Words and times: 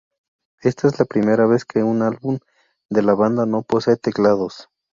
Esta 0.63 0.87
es 0.87 0.97
la 0.99 1.05
primera 1.05 1.45
vez 1.45 1.63
que 1.63 1.83
un 1.83 2.01
álbum 2.01 2.39
de 2.89 3.03
la 3.03 3.13
banda 3.13 3.45
no 3.45 3.61
posee 3.61 3.97
teclados. 3.97 4.67